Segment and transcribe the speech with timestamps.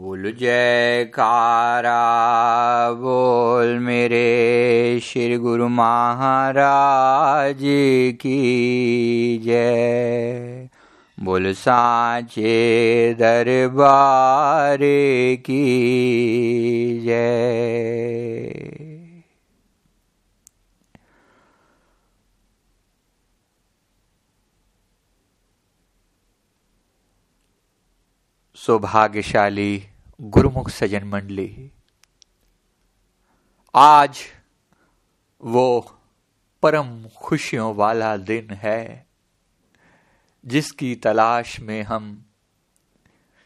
[0.00, 1.92] बोल जयकारा,
[2.92, 7.58] बोल मेरे श्री गुरु महाराज
[8.20, 10.68] की जय।
[11.22, 14.78] बोल साचे दरबार
[15.46, 15.62] की
[17.00, 18.70] जय।
[28.54, 29.89] सौभाग्यशाली
[30.22, 31.70] गुरुमुख सजन मंडली।
[33.74, 34.18] आज
[35.42, 35.96] वो
[36.62, 39.06] परम खुशियों वाला दिन है,
[40.46, 42.24] जिसकी तलाश में हम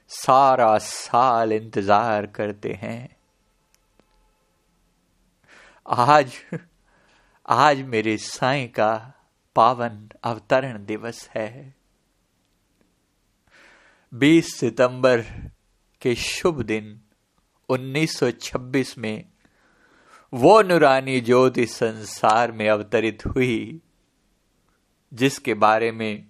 [0.09, 3.17] सारा साल इंतज़ार करते हैं।
[5.87, 6.33] आज
[7.49, 9.13] आज मेरे साईं का
[9.57, 11.75] पावन अवतरण दिवस है।
[14.15, 15.25] 20 सितंबर
[16.05, 17.01] के शुभ दिन
[17.69, 19.25] 1926 में
[20.33, 23.81] वो नुरानी ज्योति संसार में अवतरित हुई,
[25.13, 26.27] जिसके बारे में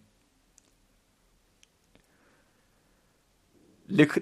[3.91, 4.19] लिख,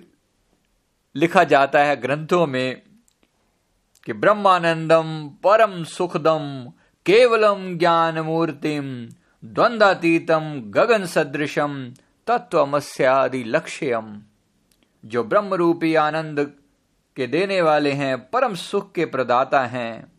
[1.17, 2.83] लिखा जाता है ग्रंथों में
[4.07, 6.73] कि ब्रह्मानंदम परम सुखदम
[7.07, 9.09] केवलम ज्ञान मूर्तिम
[9.45, 11.95] द्वंद्वातीतम गगन सदृशम
[12.27, 14.13] तत्वमस्यादि लक्ष्यम
[15.05, 16.53] जो ब्रह्म रूपी आनंद
[17.17, 20.13] के देने वाले हैं, परम सुख के प्रदाता हैं,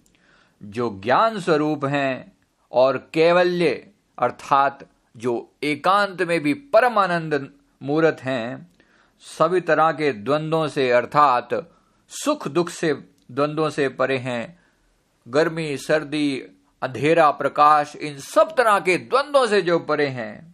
[0.64, 2.38] जो ज्ञान स्वरूप हैं
[2.72, 7.50] और कैवल्य, अर्थात जो एकांत में भी परम आनंद
[7.84, 8.72] मूर्त हैं,
[9.20, 11.72] सभी तरह के द्वंद्वों से, अर्थात
[12.10, 12.94] सुख दुख से
[13.32, 14.60] द्वंद्वों से परे हैं।
[15.28, 16.40] गर्मी, सर्दी,
[16.82, 20.53] अंधेरा, प्रकाश, इन सब तरह के द्वंद्वों से जो परे हैं।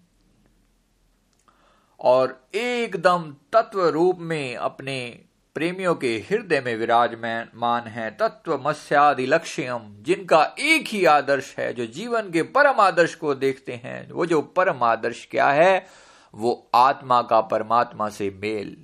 [2.02, 5.20] और एकदम तत्व रूप में अपने
[5.56, 11.86] प्रेमियों के हृदय में विराजमान है तत्व मत्स्यादि लक्ष्यम जिनका एक ही आदर्श है, जो
[11.86, 15.88] जीवन के परम आदर्श को देखते हैं। वो जो परम आदर्श क्या है?
[16.36, 18.78] वो आत्मा का परमात्मा से मेल।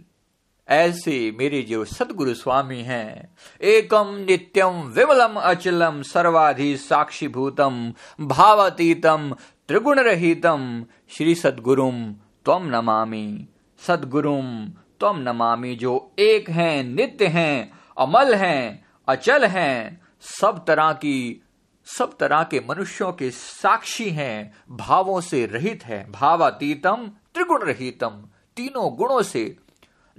[0.70, 9.36] ऐसे मेरे जो सदगुरु स्वामी हैं एकम नित्यम विमलम अचलम सर्वाधि साक्षी भूतम भावातीतम
[9.68, 12.16] त्रिगुण रहितम श्री सदगुरुम
[12.46, 13.48] त्वम नमामि
[13.80, 14.68] सदगुरुम
[15.00, 21.42] त्वम नमामि जो एक हैं, नित्य हैं, अमल हैं, अचल हैं, सब तरह की,
[21.88, 28.24] सब तरह के मनुष्यों के साक्षी हैं, भावों से रहित है, भावातीतम, त्रिगुण रहितम,
[28.56, 29.58] तीनों गुणों से,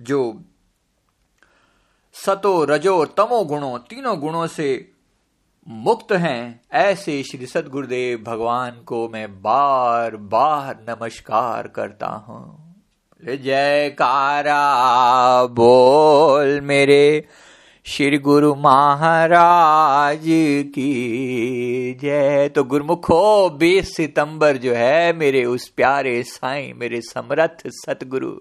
[0.00, 0.42] जो
[2.14, 4.92] सतो, रजो, तमो गुणों, तीनों गुणों से
[5.66, 12.74] मुक्त हैं। ऐसे श्री सदगुरुदेव भगवान को मैं बार बार नमस्कार करता हूँ।
[13.36, 14.60] जयकारा
[15.46, 17.24] बोल मेरे
[17.84, 20.22] श्री गुरु महाराज
[20.74, 28.34] की जय। तो गुरुमुखो, बीस सितंबर जो है मेरे उस प्यारे साईं, मेरे समर्थ सतगुरु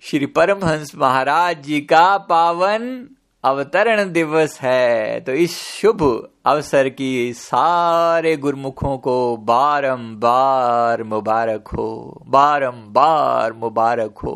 [0.00, 3.08] श्री परमहंस महाराज जी का पावन
[3.46, 6.02] अवतरण दिवस है तो इस शुभ
[6.46, 14.34] अवसर की सारे गुरमुखों को बारंबार मुबारक हो, बारंबार मुबारक हो।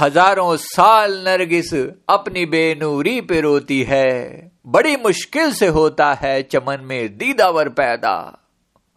[0.00, 1.72] हज़ारों साल नरगिस
[2.08, 8.16] अपनी बेनूरी पे रोती है, बड़ी मुश्किल से होता है चमन में दीदावर पैदा।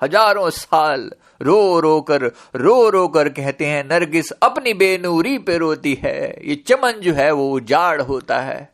[0.01, 1.09] हज़ारों साल
[1.41, 2.21] रो रो कर,
[2.55, 7.31] रो रो कर कहते हैं, नरगिस अपनी बेनूरी पे रोती है। ये चमन जो है,
[7.31, 8.73] वो उजाड़ होता है।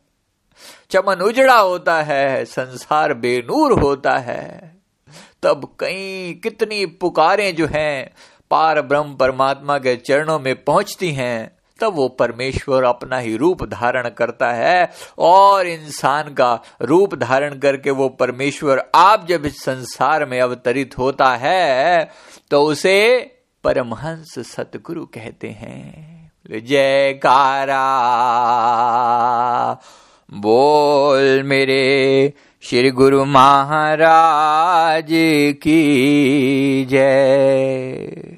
[0.90, 4.74] चमन उजड़ा होता है, संसार बेनूर होता है।
[5.42, 8.14] तब कई कितनी पुकारें जो हैं,
[8.50, 14.08] पार ब्रह्म परमात्मा के चरणों में पहुँचती हैं। तब वो परमेश्वर अपना ही रूप धारण
[14.08, 20.40] करता है और इंसान का रूप धारण करके वो परमेश्वर आप जब इस संसार में
[20.40, 22.10] अवतरित होता है
[22.50, 23.18] तो उसे
[23.64, 27.84] परमहंस सतगुरु कहते हैं। जयकारा,
[30.34, 32.32] बोल मेरे
[32.62, 35.08] श्री गुरु महाराज
[35.62, 38.33] की जय।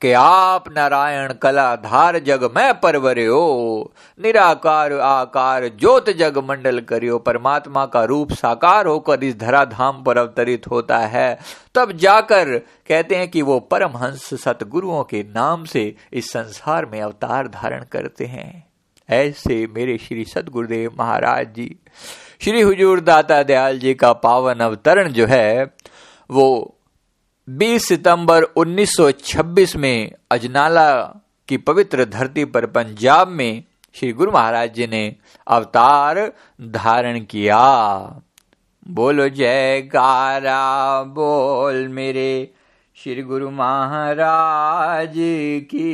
[0.00, 3.92] के आप नारायण कला धार जग मैं परवरियो,
[4.22, 10.18] निराकार आकार ज्योत जग मंडल करियो, परमात्मा का रूप साकार होकर इस धरा धाम पर
[10.18, 11.38] अवतरित होता है।
[11.74, 17.48] तब जाकर कहते हैं कि वो परमहंस सतगुरुओं के नाम से इस संसार में अवतार
[17.48, 18.70] धारण करते हैं।
[19.08, 21.76] ऐसे मेरे श्री सतगुरुदेव महाराज जी,
[22.40, 25.74] श्री हुजूर दाता दयाल जी का पावन अवतरण जो है,
[26.30, 26.76] वो
[27.58, 31.02] 20 सितंबर 1926 में अजनाला
[31.48, 33.64] की पवित्र धरती पर पंजाब में
[33.94, 35.16] श्री गुरु महाराज जी ने
[35.46, 37.62] अवतार धारण किया।
[38.88, 42.54] बोलो जय गारा बोल मेरे
[42.94, 45.12] श्री गुरु महाराज
[45.70, 45.92] की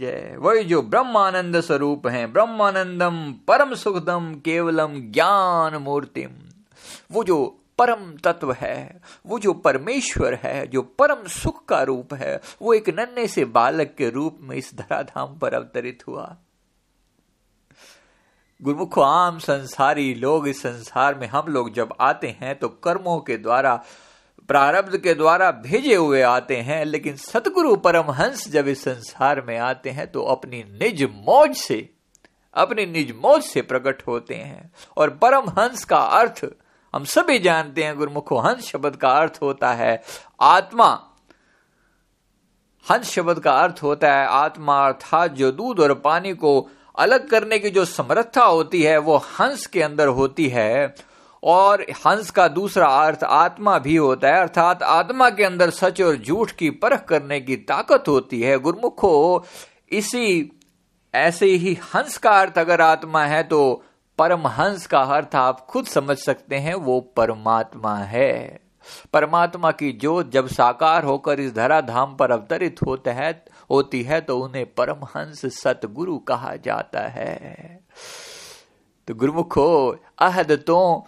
[0.00, 6.30] जय। वही जो ब्रह्मानंद स्वरूप हैं, ब्रह्मानंदम परम सुखदम केवलम ज्ञान मूर्तिम।
[7.12, 12.40] वो जो परम तत्व है, वो जो परमेश्वर है, जो परम सुख का रूप है,
[12.62, 16.36] वो एक नन्हे से बालक के रूप में इस धराधाम पर अवतरित हुआ।
[18.60, 23.36] गुरुमुख, आम संसारी लोग इस संसार में हम लोग जब आते हैं तो कर्मों के
[23.36, 23.74] द्वारा,
[24.48, 29.90] प्रारब्ध के द्वारा भेजे हुए आते हैं, लेकिन सतगुरु परमहंस जब इस संसार में आते
[29.90, 31.88] हैं तो अपनी निज मौज से,
[32.56, 36.44] अपनी निज मौज से प्रकट होते हैं। और परमहंस का अर्थ
[36.94, 40.02] हम सभी जानते हैं गुरुमुखो हंस शब्द का अर्थ होता है
[40.40, 41.02] आत्मा।
[42.90, 47.58] हंस शब्द का अर्थ होता है आत्मा, अर्थात जो दूध और पानी को अलग करने
[47.58, 50.94] की जो समर्था होती है, वो हंस के अंदर होती है।
[51.42, 56.16] और हंस का दूसरा अर्थ आत्मा भी होता है, अर्थात आत्मा के अंदर सच और
[56.16, 59.44] झूठ की परख करने की ताकत होती है। गुरमुखो,
[59.90, 60.60] इसी,
[61.14, 63.84] ऐसे ही हंस का अर्थ अगर आत्मा है तो
[64.18, 68.60] परमहंस का अर्थ आप खुद समझ सकते हैं, वो परमात्मा है।
[69.12, 74.20] परमात्मा की ज्योत जब साकार होकर इस धरा धाम पर अवतरित होते है, होती है
[74.20, 77.80] तो उन्हें परमहंस सतगुरु कहा जाता है।
[79.08, 81.06] तो गुरुमुखो, अहद तो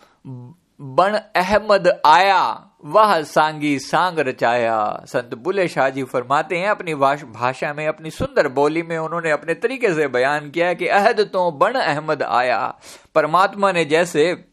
[0.81, 7.73] बन अहमद आया। वह सांगी सांग रचाया। संत बुले शाह जी फरमाते हैं, अपनी भाषा
[7.73, 11.75] में, अपनी सुंदर बोली में उन्होंने अपने तरीके से बयान किया कि अहद तो बण
[11.75, 12.79] अहमद आया।
[13.15, 14.45] परमात्मा ने जैसे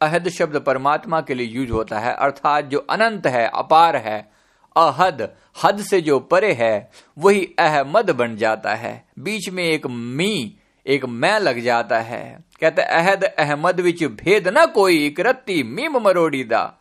[0.00, 4.30] अहद शब्द परमात्मा के लिए यूज़ होता है, अर्थात जो अनंत है, अपार है,
[4.76, 5.34] अहद,
[5.64, 10.56] हद से जो परे है, वही अहमद बन जाता है। बीच में एक मी,
[10.86, 15.20] एक मैं लग जाता है। कहते अहद अहमद विच भेद ना कोई एक
[15.66, 16.77] मीम मरोड़ी दा।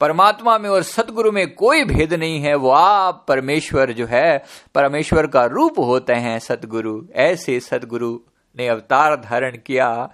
[0.00, 5.26] परमात्मा में और सतगुरु में कोई भेद नहीं है, वो आप परमेश्वर जो है, परमेश्वर
[5.26, 8.18] का रूप होते हैं सतगुरु ऐसे सतगुरु
[8.58, 10.10] ने अवतार धारण किया।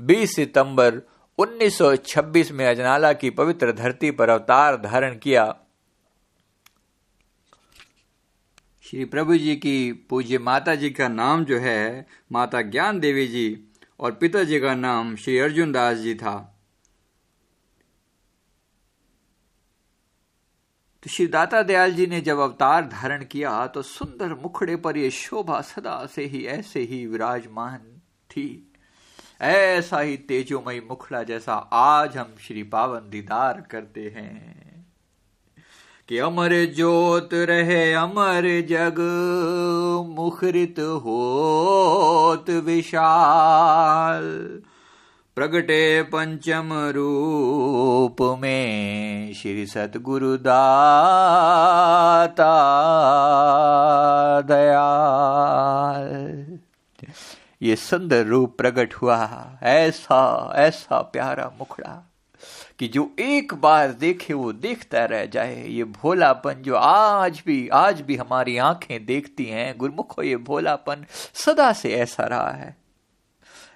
[0.00, 1.02] 20 सितंबर
[1.38, 5.56] 1926 में अजनाला की पवित्र धरती पर अवतार धारण किया।
[8.90, 13.64] श्री प्रभु जी की पूज्य माता जी का नाम जो है, माता ज्ञान देवी जी
[14.00, 16.53] और पिताजी का नाम श्री अर्जुन दास जी था।
[21.04, 25.10] तो श्री दाता दयाल जी ने जब अवतार धारण किया तो सुंदर मुखड़े पर यह
[25.10, 27.80] शोभा सदा से ही, ऐसे ही विराजमान
[28.30, 28.72] थी।
[29.40, 34.86] ऐसा ही तेजोमयी मुखड़ा जैसा आज हम श्री पावन दीदार करते हैं।
[36.08, 38.96] कि अमर ज्योत रहे, अमर जग,
[40.16, 44.62] मुखरित होत विशाल।
[45.36, 52.52] प्रगटे पंचम रूप में श्री सतगुरु दाता
[54.40, 56.58] दयाल।
[57.62, 62.10] ये सुंदर रूप प्रकट हुआ। ऐसा ऐसा प्यारा मुखड़ा
[62.78, 68.00] कि जो एक बार देखे वो देखता रह जाए। ये भोलापन जो आज भी आज
[68.00, 72.83] भी हमारी आँखें देखती हैं, गुरमुखो, ये भोलापन सदा से ऐसा रहा है।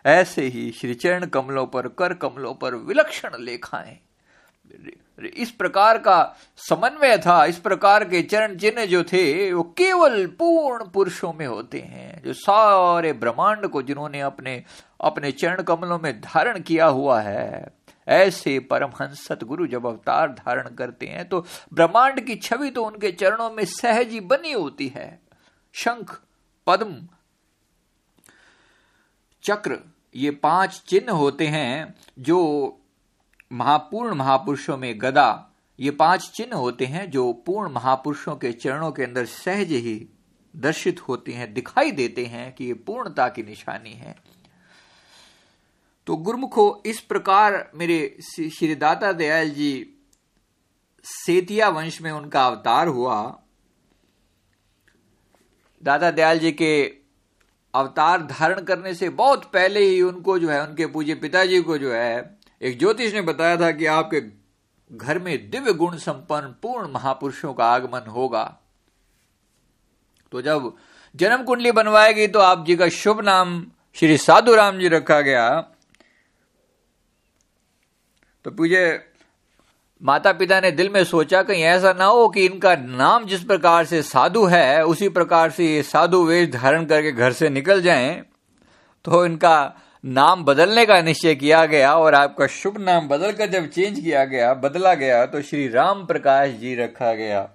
[0.08, 3.98] ऐसे ही श्री चरण कमलों पर, कर कमलों पर विलक्षण लेखाएँ।
[5.34, 10.84] इस प्रकार का समन्वय था, इस प्रकार के चरण चिन्ह जो थे, वो केवल पूर्ण
[10.84, 14.62] पुरुषों में होते हैं, जो सारे ब्रह्मांड को जिन्होंने अपने
[15.00, 17.66] अपने चरण कमलों में धारण किया हुआ है।
[18.08, 23.50] ऐसे परमहंस सतगुरु जब अवतार धारण करते हैं तो ब्रह्मांड की छवि तो उनके चरणों
[23.50, 25.20] में सहज ही बनी होती है।
[25.74, 26.18] शंख,
[26.66, 26.96] पद्म,
[29.44, 29.78] चक्र
[30.14, 32.38] ये पाँच चिन्ह होते हैं जो
[33.52, 39.02] महापूर्ण महापुरुषों में गदा, ये पाँच चिन्ह होते हैं जो पूर्ण महापुरुषों के चरणों के
[39.02, 40.08] अंदर सहज ही
[40.54, 44.16] दर्शित होते हैं, दिखाई देते हैं कि ये पूर्णता की निशानी है।
[46.06, 49.94] तो गुरमुखो, इस प्रकार मेरे श्री दाता दयाल जी
[51.04, 53.42] सेतिया वंश में उनका अवतार हुआ।
[55.82, 56.97] दादा दयाल जी के
[57.74, 61.92] अवतार धारण करने से बहुत पहले ही उनको जो है, उनके पूज्य पिताजी को जो
[61.92, 64.20] है, एक ज्योतिष ने बताया था कि आपके
[64.96, 68.44] घर में दिव्य गुण संपन्न पूर्ण महापुरुषों का आगमन होगा।
[70.32, 70.72] तो जब
[71.14, 75.60] जन्म कुंडली बनवाएगी तो आप जी का शुभ नाम श्री साधु राम जी रखा गया।
[78.44, 79.12] तो पूजे
[80.02, 83.84] माता पिता ने दिल में सोचा कहीं ऐसा ना हो कि इनका नाम जिस प्रकार
[83.84, 88.22] से साधु है, उसी प्रकार से ये साधु वेश धारण करके घर से निकल जाएँ
[89.04, 89.74] तो इनका
[90.04, 94.54] नाम बदलने का निश्चय किया गया और आपका शुभ नाम बदलकर जब चेंज किया गया,
[94.54, 97.48] बदला गया तो श्री राम प्रकाश जी रखा गया।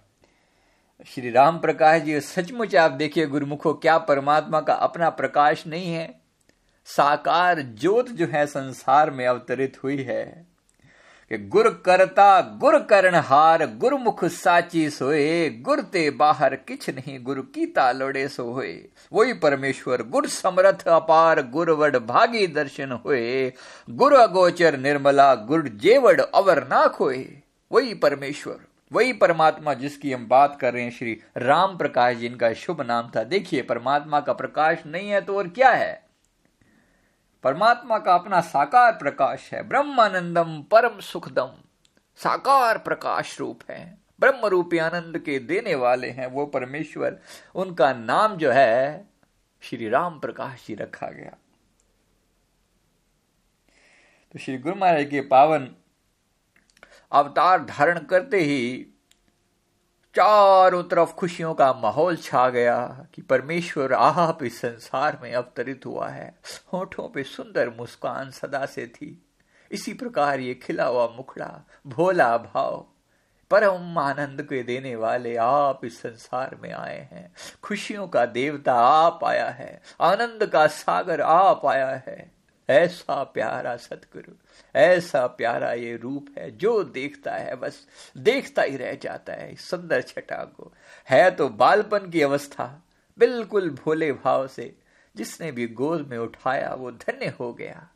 [1.07, 6.13] श्री राम प्रकाश जी, सचमुच आप देखिए गुरुमुखो, क्या परमात्मा का अपना प्रकाश नहीं है।
[6.87, 10.52] साकार ज्योत जो है संसार में अवतरित हुई है।
[11.33, 17.41] कि गुर करता, गुर करण हार, गुरमुख साची सोए, गुर ते बाहर किछ नहीं, गुरु
[17.41, 18.73] की तालोड़े सो होए
[19.13, 23.53] वही परमेश्वर, गुर समरथ अपार गुरवड भागी दर्शन होए।
[23.89, 27.25] गुरु अगोचर निर्मला, गुर जेवड अवर ना खोए
[27.71, 28.59] वही परमेश्वर
[28.91, 33.23] वही परमात्मा जिसकी हम बात कर रहे हैं, श्री राम प्रकाश जिनका शुभ नाम था।
[33.23, 36.02] देखिए, परमात्मा का प्रकाश नहीं है तो और क्या है?
[37.43, 41.51] परमात्मा का अपना साकार प्रकाश है, ब्रह्मानंदम परम सुखदम।
[42.15, 47.19] साकार प्रकाश रूप है। ब्रह्म रूपी आनंद के देने वाले हैं वो परमेश्वर।
[47.55, 49.05] उनका नाम जो है,
[49.61, 51.37] श्री राम प्रकाश जी रखा गया।
[54.31, 55.75] तो श्री गुरु महाराज के पावन
[57.11, 58.87] अवतार धारण करते ही
[60.15, 66.07] चारों तरफ़ खुशियों का माहौल छा गया कि परमेश्वर आप इस संसार में अवतरित हुआ
[66.07, 66.35] है।
[66.73, 69.25] होठों पे सुंदर मुस्कान सदा से थी।
[69.71, 72.85] इसी प्रकार ये खिला हुआ मुखड़ा, भोला भाव,
[73.51, 79.23] परम आनंद के देने वाले आप इस संसार में आए हैं। खुशियों का देवता आप
[79.23, 82.31] आया है, आनंद का सागर आप आया है।
[82.69, 84.33] ऐसा प्यारा सतगुरु,
[84.75, 90.01] ऐसा प्यारा ये रूप है, जो देखता है बस, देखता ही रह जाता है सुंदर
[90.01, 90.73] छटा को।
[91.09, 92.83] है तो बालपन की अवस्था,
[93.19, 94.75] बिल्कुल भोले भाव से,
[95.15, 97.89] जिसने भी गोद में उठाया, वो धन्य हो गया।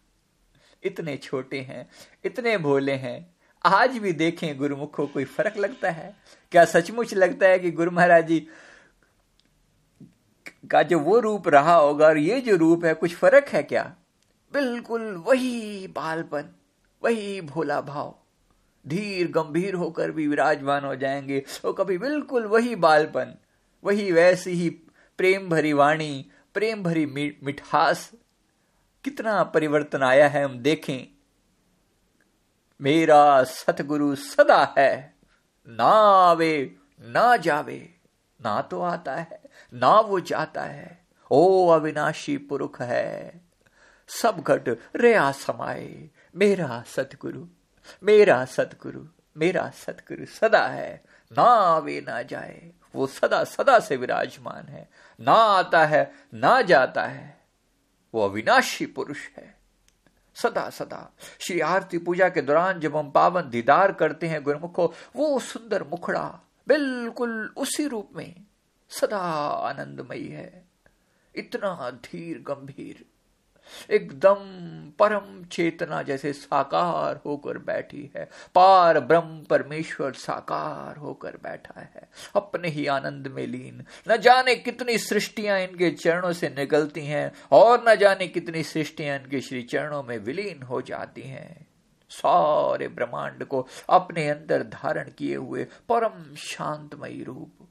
[0.84, 1.90] इतने छोटे हैं,
[2.26, 6.16] इतने भोले हैं, आज भी देखें गुरुमुख को कोई फ़र्क लगता है?
[6.52, 8.48] क्या सचमुच लगता है कि गुरु महाराज जी
[10.72, 13.96] का जो वो रूप रहा होगा और ये जो रूप है, कुछ फ़र्क है क्या?
[14.54, 16.56] बिल्कुल वही बालपन,
[17.04, 18.16] वही भोला भाव।
[18.88, 23.36] धीर गंभीर होकर भी विराजमान हो जाएँगे। और कभी बिल्कुल वही बालपन,
[23.84, 24.70] वही वैसी ही
[25.18, 27.06] प्रेम भरी वाणी, प्रेम भरी
[27.44, 28.12] मिठास।
[29.04, 31.18] कितना परिवर्तन आया है हम देखें।
[32.82, 35.16] मेरा सतगुरु सदा है,
[35.68, 35.92] ना
[36.30, 37.96] आवे, ना जावे,
[38.42, 39.42] ना तो आता है,
[39.74, 43.47] ना वो जाता है। ओ अविनाशी पुरुष है।
[44.08, 47.48] सब घट रेया समाए मेरा सतगुरु
[48.04, 49.06] मेरा सतगुरु
[49.38, 54.90] मेरा सतगुरु सदा है। ना आवे ना जाए। वो सदा सदा से विराजमान है।
[55.22, 57.42] ना आता है, ना जाता है।
[58.14, 59.58] वो अविनाशी पुरुष है।
[60.36, 65.40] सदा सदा। श्री आरती पूजा के दौरान जब हम पावन दीदार करते हैं गुरुमुखो, वो
[65.40, 68.46] सुंदर मुखड़ा बिल्कुल उसी रूप में
[68.90, 69.20] सदा
[69.52, 70.66] आनंदमयी है।
[71.36, 73.06] इतना धीर गंभीर।
[73.90, 74.36] एकदम
[75.00, 82.68] परम चेतना जैसे साकार होकर बैठी है। पार ब्रह्म परमेश्वर साकार होकर बैठा है। अपने
[82.68, 87.96] ही आनंद में लीन। न जाने कितनी सृष्टियाँ इनके चरणों से निकलती हैं और न
[87.96, 91.68] जाने कितनी सृष्टियाँ इनके श्री चरणों में विलीन हो जाती हैं।
[92.10, 97.67] सारे ब्रह्मांड को अपने अंदर धारण किए हुए परम शांतमयी रूप।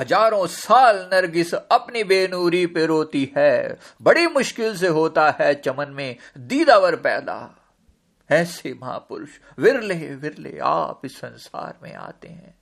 [0.00, 6.16] हज़ारों साल नरगिस अपनी बेनूरी पे रोती है। बड़ी मुश्किल से होता है चमन में
[6.38, 7.56] दीदावर पैदा।
[8.30, 12.58] ऐसे महापुरुष, विरले विरले आप इस संसार में आते हैं।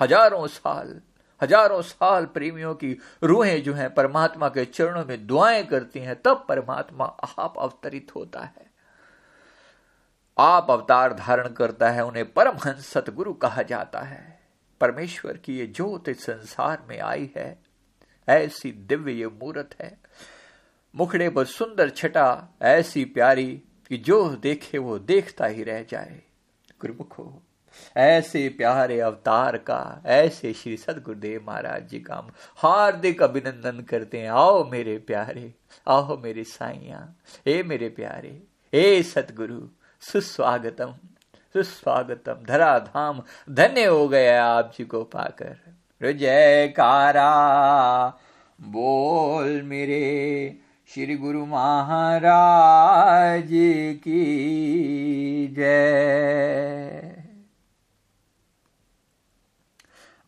[0.00, 1.00] हज़ारों साल
[1.42, 6.44] हज़ारों साल प्रेमियों की रूहें जो हैं परमात्मा के चरणों में दुआएँ करती हैं, तब
[6.48, 7.04] परमात्मा
[7.38, 8.70] आप अवतरित होता है।
[10.38, 14.37] आप अवतार धारण करता है, उन्हें परमहंस सतगुरु कहा जाता है।
[14.80, 17.58] परमेश्वर की ये ज्योत इस संसार में आई है।
[18.28, 19.98] ऐसी दिव्य ये मूर्त है।
[20.96, 26.22] मुखड़े पर सुंदर छटा, ऐसी प्यारी कि जो देखे वो देखता ही रह जाए।
[26.80, 27.42] गुरुमुखो,
[27.96, 34.70] ऐसे प्यारे अवतार का, ऐसे श्री सदगुरुदेव महाराज जी का हार्दिक अभिनंदन करते हैं। आओ
[34.70, 35.54] मेरे प्यारे,
[35.88, 37.14] आओ मेरे साइया
[37.46, 38.42] हे मेरे प्यारे,
[38.74, 39.68] हे सतगुरु
[40.00, 40.94] सुस्वागतम।
[41.52, 47.30] सुस्वागतम धरा धाम धन्य हो गया आप जी को पाकर। जयकारा,
[48.60, 50.56] बोल मेरे
[50.94, 53.48] श्री गुरु महाराज
[54.04, 56.77] की जय।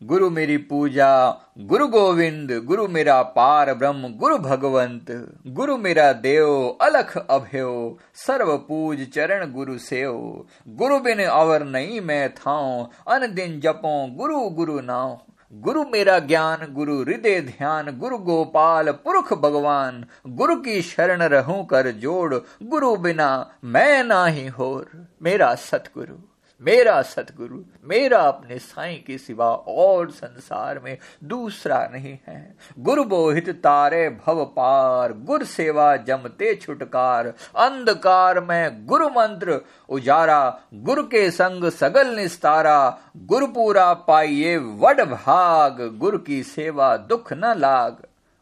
[0.03, 7.17] गुरु मेरी पूजा, गुरु गोविंद, गुरु मेरा पार ब्रह्म, गुरु भगवंत, गुरु मेरा देव, अलख
[7.17, 14.15] अभ्यो सर्व पूज चरण गुरु सेव। गुरु बिन अवर नहीं मैं थाऊं, अन दिन जपो
[14.15, 15.21] गुरु गुरु नाव
[15.53, 21.91] गुरु मेरा ज्ञान, गुरु हृदय ध्यान, गुरु गोपाल, पुरख भगवान, गुरु की शरण रहूँ कर
[21.91, 26.30] जोड़, गुरु बिना मैं ना ही होर, मेरा सतगुरु।
[26.61, 33.49] मेरा सतगुरु, मेरा अपने साई के सिवा और संसार में दूसरा नहीं है। गुरु बोहित
[33.49, 41.69] तारे भव पार, गुर सेवा जमते छुटकार, अंधकार में गुरु मंत्र उजारा, गुरु के संग
[41.69, 47.97] सगल निस्तारा, गुरु पूरा पाइये वड भाग, गुरु की सेवा दुख न लाग।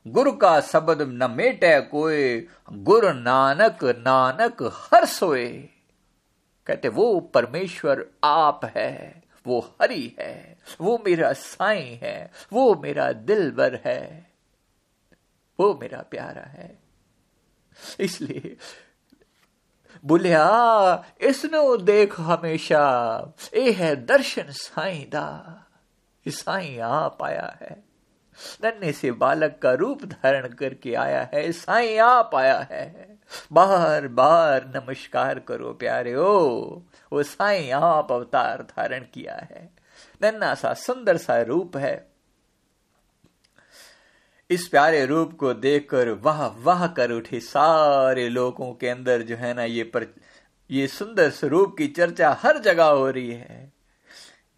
[0.08, 5.68] गुरु का शब्द न मेटे कोई गुरु नानक नानक हर सोए।
[6.70, 13.80] कहते, वो परमेश्वर आप है, वो हरि है, वो मेरा साई है, वो मेरा दिलबर
[13.86, 14.32] है,
[15.60, 16.78] वो मेरा प्यारा है।
[18.00, 18.58] इसलिए
[20.06, 20.44] बोलिया
[21.22, 22.84] इसनो देख हमेशा
[23.56, 25.28] ये है दर्शन साई दा
[26.28, 27.88] साई आप आया है।
[28.63, 33.17] नन्हे से बालक का रूप धारण करके आया है, साई आप आया है।
[33.53, 36.81] बार बार नमस्कार करो प्यारे, ओ
[37.13, 39.69] वो साई आप अवतार धारण किया है।
[40.24, 42.08] नन्ना सा सुंदर सा रूप है।
[44.50, 49.53] इस प्यारे रूप को देखकर वाह वाह कर उठे सारे लोगों के अंदर जो है
[49.53, 50.05] ना ये पर,
[50.69, 53.72] ये सुंदर स्वरूप की चर्चा हर जगह हो रही है।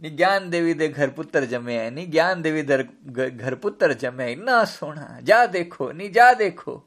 [0.10, 2.84] ज्ञान देवी दे घर पुत्र जमे है नी ज्ञान देवी दर
[3.30, 6.84] घर पुत्र जमे इतना सोना जा देखो नी जा देखो।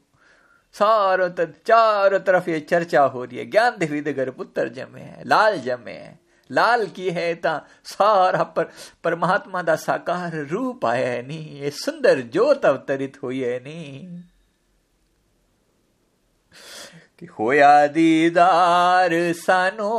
[0.72, 5.00] सारो तर, चारों तरफ़ ये चर्चा हो रही है। ज्ञान देवी दे घर पुत्र जमे
[5.00, 8.64] है लाल जमे है। लाल की है ता सारा पर
[9.04, 14.24] परमात्मा दा साकार रूप आया है नी। ये सुंदर जोत अवतरित हुई है नी।
[17.20, 19.90] कि होया दीदार सानो।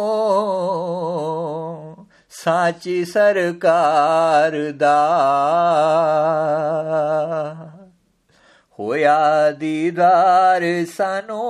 [2.36, 5.00] साची सरकार दा।
[8.80, 11.42] होया दीदार सानो,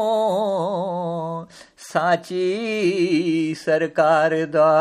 [1.77, 4.71] साची सरकार दा।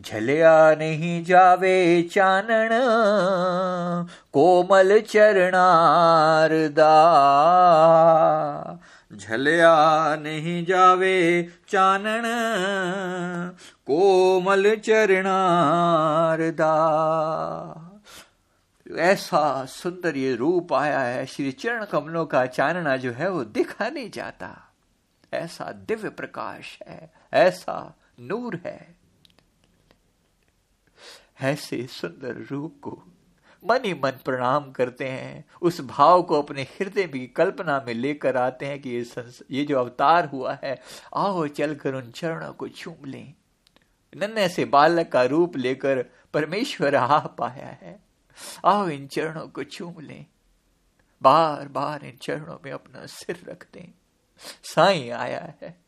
[0.00, 2.72] झलिया नहीं जावे चानन,
[4.32, 6.94] कोमल चरणार दा।
[9.16, 12.22] झलिया नहीं जावे चानन,
[13.86, 15.40] कोमल चरणारदा।
[18.96, 23.88] ऐसा सुंदर ये रूप आया है, श्री चरण कमलों का चानना जो है, वो दिखा
[23.88, 24.72] नहीं जाता।
[25.32, 28.94] ऐसा दिव्य प्रकाश है, ऐसा नूर है।
[31.40, 33.02] ऐसे सुंदर रूप को
[33.66, 38.36] मन ही मन प्रणाम करते हैं उस भाव को अपने हृदय की कल्पना में लेकर
[38.36, 40.80] आते हैं कि ये संस, ये जो अवतार हुआ है
[41.16, 43.34] आओ चलकर उन चरणों को चूम लें।
[44.16, 48.02] नन्हे से बालक का रूप लेकर परमेश्वर आ पाया है।
[48.66, 50.26] आओ इन चरणों को चूम लें।
[51.22, 53.92] बार बार इन चरणों में अपना सिर रख दें।
[54.62, 55.80] साई आया है।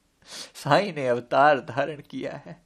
[0.54, 2.65] साई ने अवतार धारण किया है।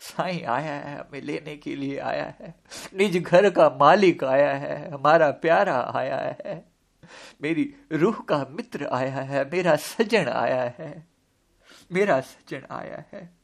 [0.00, 2.54] साई आया है, हमें लेने के लिए आया है।
[2.96, 6.72] निज घर का मालिक आया है, हमारा प्यारा आया है।
[7.42, 11.06] मेरी रूह का मित्र आया है, मेरा सजन आया है।
[11.92, 13.34] मेरा सजन आया है।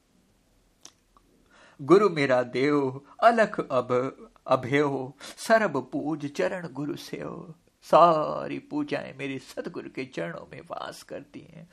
[1.83, 9.39] गुरु मेरा देव, अलख अब अभेव सर्व पूज चरण गुरु से हो सारी पूजाएँ मेरे
[9.39, 11.69] सदगुरु के चरणों में वास करती हैं।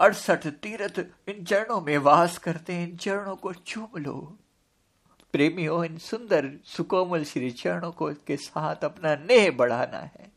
[0.00, 4.38] अड़सठ तीर्थ इन चरणों में वास करते हैं, इन चरणों को चूम लो।
[5.32, 10.32] प्रेमियों इन सुंदर, सुकोमल श्री चरणों को के साथ अपना नेह बढ़ाना है।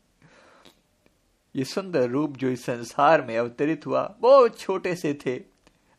[1.56, 5.36] ये सुंदर रूप जो इस संसार में अवतरित हुआ, बहुत छोटे से थे।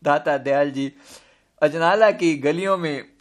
[0.03, 0.93] दाता दयाल जी,
[1.61, 3.11] अजनाला की गलियों में,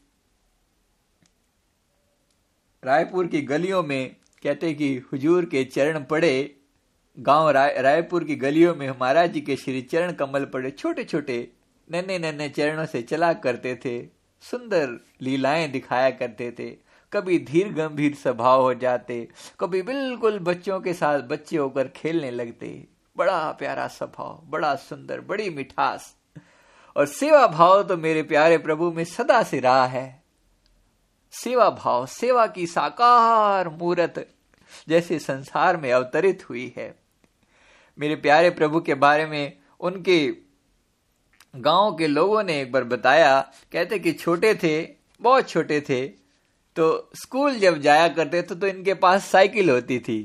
[2.85, 6.61] रायपुर की गलियों में कहते कि हुजूर के चरण पड़े
[7.19, 11.37] गाँव राय, रायपुर की गलियों में महाराज जी के श्री चरण कमल पड़े छोटे छोटे
[11.91, 14.01] नन्हे नन्हे चरणों से चला करते थे।
[14.43, 14.89] सुंदर
[15.23, 16.69] लीलाएँ दिखाया करते थे।
[17.13, 19.29] कभी धीर गंभीर स्वभाव हो जाते
[19.61, 25.49] कभी बिल्कुल बच्चों के साथ बच्चे होकर खेलने लगते। बड़ा प्यारा स्वभाव बड़ा सुंदर बड़ी
[25.51, 26.15] मिठास।
[26.97, 30.23] और सेवा भाव तो मेरे प्यारे प्रभु में सदा से रहा है।
[31.33, 34.27] सेवा भाव सेवा की साकार मूर्त
[34.89, 37.04] जैसे संसार में अवतरित हुई है।
[37.99, 40.19] मेरे प्यारे प्रभु के बारे में उनके
[41.57, 43.41] गाँव के लोगों ने एक बार बताया।
[43.73, 44.87] कहते कि छोटे थे,
[45.21, 46.07] बहुत छोटे थे।
[46.77, 50.23] तो स्कूल जब जाया करते थे तो इनके पास साइकिल होती थी।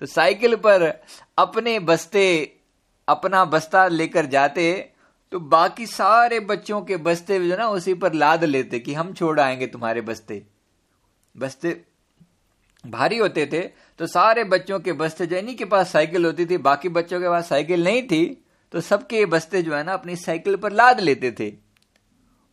[0.00, 0.82] तो साइकिल पर
[1.38, 2.56] अपने बस्ते,
[3.08, 4.90] अपना बस्ता लेकर जाते
[5.32, 9.38] तो बाकी सारे बच्चों के बस्ते जो ना, उसी पर लाद लेते कि हम छोड़
[9.40, 10.42] आएँगे तुम्हारे बस्ते।
[11.34, 11.80] बस्ते
[12.84, 13.60] भारी होते थे
[14.00, 17.28] तो सारे बच्चों के बस्ते जो इन्हीं के पास साइकिल होती थी, बाकी बच्चों के
[17.28, 18.24] पास साइकिल नहीं थी
[18.72, 21.52] तो सबके बस्ते जो है ना, अपनी साइकिल पर लाद लेते थे।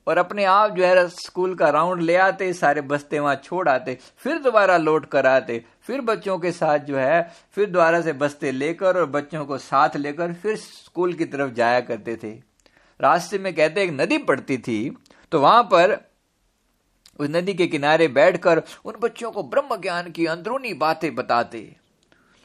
[0.08, 3.98] और अपने आप जो है, स्कूल का राउंड ले आते, सारे बस्ते वहाँ छोड़ आते,
[4.18, 8.52] फिर दोबारा लौट कर आते, फिर बच्चों के साथ जो है, फिर दोबारा से बस्ते
[8.52, 12.32] लेकर और बच्चों को साथ लेकर फिर स्कूल की तरफ़ जाया करते थे।
[13.00, 14.80] रास्ते में कहते एक नदी पड़ती थी
[15.32, 15.98] तो वहाँ पर
[17.22, 21.76] उस नदी के किनारे बैठकर उन बच्चों को ब्रह्म ज्ञान की अंदरूनी बातें बताते।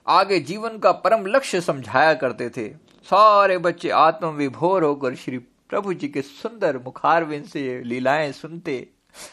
[0.07, 2.69] आगे जीवन का परम लक्ष्य समझाया करते थे।
[3.09, 8.87] सारे बच्चे आत्म विभोर होकर श्री प्रभु जी के सुंदर मुखारविंद से लीलाएँ सुनते।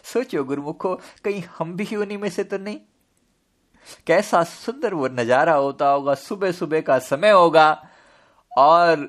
[0.03, 2.77] सोचो गुरुमुखो, कहीं हम भी उन्हीं में से तो नहीं?
[4.07, 7.83] कैसा सुंदर वो नज़ारा होता होगा सुबह सुबह का समय होगा,
[8.51, 9.07] और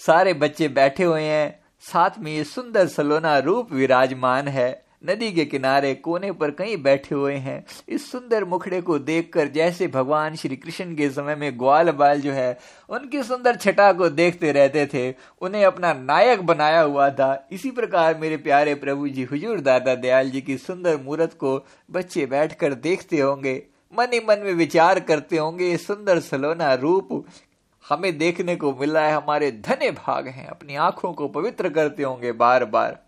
[0.00, 5.44] सारे बच्चे बैठे हुए हैं, साथ में ये सुंदर सलोना रूप विराजमान है। नदी के
[5.44, 10.56] किनारे कोने पर कहीं बैठे हुए हैं। इस सुंदर मुखड़े को देखकर जैसे भगवान श्री
[10.56, 15.14] कृष्ण के समय में ग्वाल बाल जो है, उनकी सुंदर छटा को देखते रहते थे।
[15.40, 20.30] उन्हें अपना नायक बनाया हुआ था। इसी प्रकार मेरे प्यारे प्रभु जी, हुजूर दादा दयाल
[20.30, 21.56] जी की सुंदर मूर्त को
[21.90, 27.24] बच्चे बैठकर देखते होंगे, मन ही मन में विचार करते होंगे सुंदर सलोना रूप
[27.84, 32.32] हमें देखने को मिल है, हमारे धन्य भाग हैं, अपनी आँखों को पवित्र करते होंगे
[32.32, 33.05] बार बार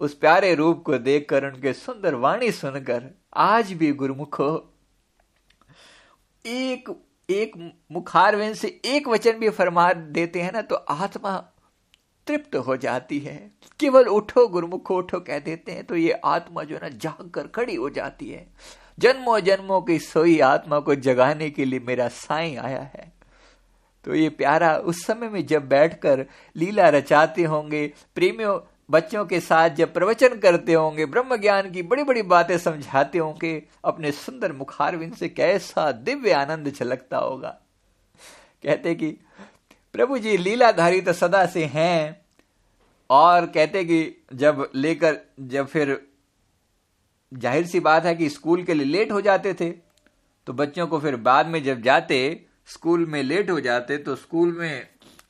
[0.00, 4.48] उस प्यारे रूप को देखकर उनके सुंदर वाणी सुनकर आज भी गुरुमुखो
[6.44, 6.88] एक
[7.30, 7.52] एक
[7.92, 11.36] मुखारवेन से एक वचन भी फरमा देते हैं ना तो आत्मा
[12.26, 13.36] तृप्त हो जाती है।
[13.80, 17.74] केवल उठो गुरुमुखो, उठो कह देते हैं तो ये आत्मा जो ना जाग कर खड़ी
[17.74, 18.46] हो जाती है।
[18.98, 23.12] जन्मों जन्मों की सोई आत्मा को जगाने के लिए मेरा साई आया है।
[24.04, 28.58] तो ये प्यारा, उस समय में जब बैठकर लीला रचाते होंगे, प्रेमियों
[28.90, 33.62] बच्चों के साथ जब प्रवचन करते होंगे ब्रह्म ज्ञान की बड़ी बड़ी बातें समझाते होंगे,
[33.84, 37.48] अपने सुंदर मुखारविंद से कैसा दिव्य आनंद छलकता होगा।
[38.64, 39.10] कहते कि,
[39.94, 42.26] प्रभु जी, लीलाधारी तो सदा से हैं।
[43.10, 46.00] और कहते कि, जब लेकर, जब फिर
[47.32, 49.70] ज़ाहिर सी बात है कि स्कूल के लिए लेट हो जाते थे
[50.46, 52.18] तो बच्चों को फिर बाद में जब जाते,
[52.66, 54.86] स्कूल में लेट हो जाते तो स्कूल में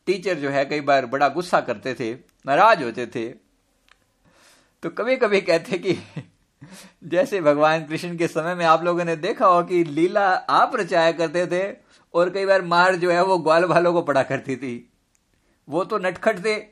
[0.07, 2.12] टीचर जो है कई बार बड़ा गुस्सा करते थे,
[2.47, 3.46] नाराज़ होते थे।
[4.87, 5.99] तो कभी कभी कहते कि
[7.05, 11.12] जैसे भगवान कृष्ण के समय में आप लोगों ने देखा हो कि लीला आप रचाया
[11.12, 11.77] करते थे
[12.14, 14.92] और कई बार मार जो है वो ग्वाल वालों को पड़ा करती थी।
[15.68, 16.62] वो तो नटखट थे।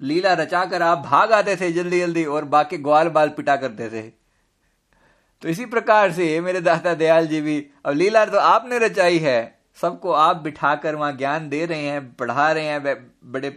[0.00, 4.02] लीला रचाकर आप भाग आते थे जल्दी जल्दी और बाकी ग्वाल बाल पिटा करते थे।
[5.42, 9.59] तो इसी प्रकार से मेरे दादा दयाल जी भी, अब लीला तो आपने रचाई है।
[9.80, 12.82] सबको आप बिठाकर वहाँ ज्ञान दे रहे हैं, पढ़ा रहे हैं
[13.24, 13.50] बड़े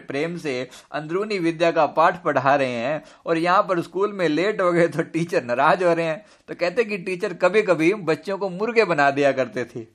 [0.00, 4.60] प्रेम से अंदरूनी विद्या का पाठ पढ़ा रहे हैं और यहाँ पर स्कूल में लेट
[4.60, 8.38] हो गए तो टीचर नाराज़ हो रहे हैं। तो कहते कि टीचर कभी कभी बच्चों
[8.38, 9.86] को मुर्गे बना दिया करते थे।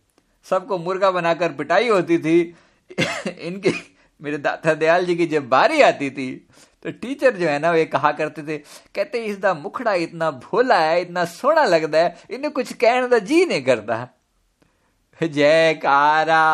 [0.45, 2.39] सबको मुर्गा बनाकर पिटाई होती थी।
[3.29, 3.71] इनके,
[4.19, 6.31] मेरे दादा दयाल जी की जब बारी आती थी
[6.85, 8.57] तो टीचर जो है ना, वे कहा करते थे,
[8.95, 13.45] कहते इसका मुखड़ा इतना भोला है, इतना सोना लगता है, इन्हें कुछ कहने का जी
[13.45, 14.07] नहीं करता।
[15.23, 16.45] जयकारा,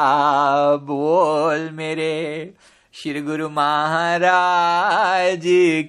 [0.75, 2.53] बोल मेरे।
[2.93, 5.41] श्री गुरु महाराज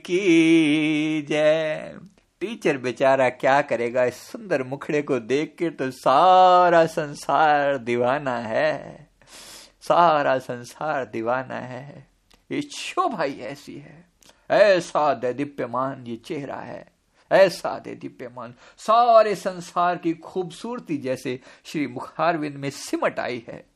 [0.07, 1.99] की जय।
[2.41, 4.05] टीचर बेचारा क्या करेगा?
[4.05, 9.09] इस सुंदर मुखड़े को देख के तो सारा संसार दीवाना है।
[9.81, 12.07] सारा संसार दीवाना है।
[12.53, 14.05] ये शोभा ऐसी है।
[14.51, 16.92] ऐसा दैदीप्यमान ये चेहरा है।
[17.33, 23.67] ऐसा दे दिव्यमान सारे संसार की खूबसूरती जैसे श्री मुखारविंद में सिमट आई है।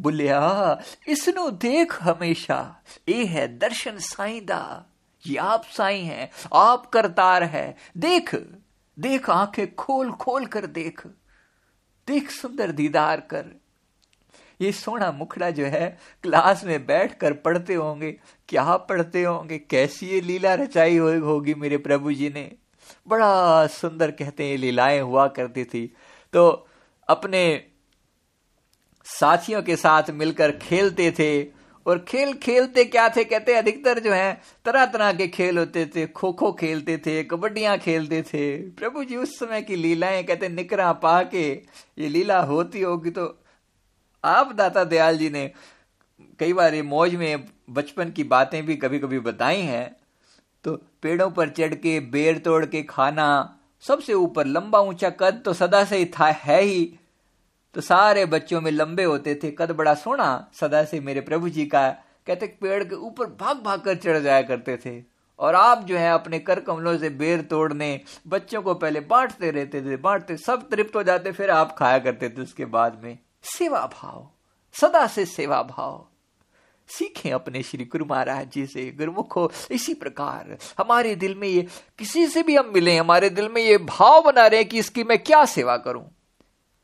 [0.00, 4.84] बुलिया इसनु देख हमेशा। ये है दर्शन साईदा।
[5.26, 8.34] ये आप साई हैं, आप करतार है। देख
[8.98, 11.06] देख आँखें खोल खोल कर देख।
[12.06, 13.46] देख सुंदर दीदार कर।
[14.60, 18.12] ये सोना मुखड़ा जो है, क्लास में बैठ कर पढ़ते होंगे।
[18.48, 19.58] क्या पढ़ते होंगे?
[19.58, 22.52] कैसी ये लीला रचाई होगी मेरे प्रभु जी ने?
[23.08, 25.94] बड़ा सुंदर कहते हैं लीलाएँ हुआ करती थी।
[26.32, 26.68] तो
[27.08, 27.64] अपने
[29.04, 33.24] साथियों के साथ मिलकर खेलते थे। और खेल खेलते क्या थे?
[33.24, 37.78] कहते अधिकतर जो है तरह तरह के खेल होते थे। खो खो खेलते थे, कबड्डियाँ
[37.78, 41.48] खेलते थे। प्रभु जी उस समय की लीलाएँ, कहते निकरा पा के
[41.98, 43.26] ये लीला होती होगी तो
[44.24, 45.50] आप दाता दयाल जी ने
[46.40, 49.96] कई बार ये मौज में बचपन की बातें भी कभी कभी बताई हैं
[50.64, 55.52] तो पेड़ों पर चढ़ के, बेर तोड़ के खाना, सबसे ऊपर लंबा ऊँचा कद तो
[55.52, 56.98] सदा से ही था, है ही।
[57.74, 61.66] तो सारे बच्चों में लंबे होते थे, कद बड़ा सोना, सदा से मेरे प्रभु जी
[61.66, 61.88] का,
[62.26, 65.02] कहते पेड़ के ऊपर भाग भाग कर चढ़ जाया करते थे।
[65.38, 69.82] और आप जो है, अपने कर कमलों से बेर तोड़ने, बच्चों को पहले बांटते रहते
[69.82, 73.18] थे, बांटते, सब तृप्त हो जाते, फिर आप खाया करते थे उसके बाद में।
[73.54, 74.28] सेवा भाव
[74.74, 76.06] सदा से सेवा भाव
[76.88, 81.66] सीखें अपने श्री गुरु महाराज जी से, गुरुमुखो, इसी प्रकार। हमारे दिल में ये,
[81.98, 85.18] किसी से भी हम मिले, हमारे दिल में ये भाव बना रहे कि इसकी मैं
[85.18, 86.10] क्या सेवा करूँ।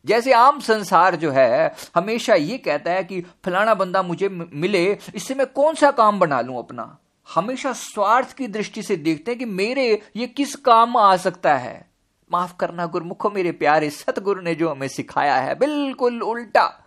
[0.06, 5.34] जैसे आम संसार जो है, हमेशा ये कहता है कि फलाना बंदा मुझे मिले, इससे
[5.34, 6.98] मैं कौन सा काम बना लूँ अपना?
[7.34, 11.93] हमेशा स्वार्थ की दृष्टि से देखते हैं कि मेरे, ये किस काम आ सकता है।
[12.34, 16.80] माफ़ करना गुरुमुखो, मेरे प्यारे सतगुरु ने जो हमें सिखाया है, बिल्कुल उल्टा